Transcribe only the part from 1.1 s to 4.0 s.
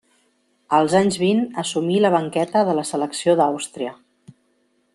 vint assumí la banqueta de la selecció d'Àustria.